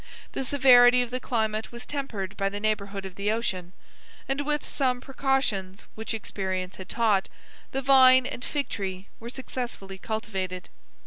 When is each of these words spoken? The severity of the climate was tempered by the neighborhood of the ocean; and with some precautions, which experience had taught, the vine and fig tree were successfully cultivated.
The 0.31 0.43
severity 0.43 1.03
of 1.03 1.11
the 1.11 1.19
climate 1.19 1.71
was 1.71 1.85
tempered 1.85 2.35
by 2.35 2.49
the 2.49 2.59
neighborhood 2.59 3.05
of 3.05 3.13
the 3.13 3.31
ocean; 3.31 3.71
and 4.27 4.41
with 4.47 4.67
some 4.67 4.99
precautions, 4.99 5.83
which 5.93 6.15
experience 6.15 6.77
had 6.77 6.89
taught, 6.89 7.29
the 7.71 7.83
vine 7.83 8.25
and 8.25 8.43
fig 8.43 8.67
tree 8.67 9.09
were 9.19 9.29
successfully 9.29 9.99
cultivated. 9.99 10.69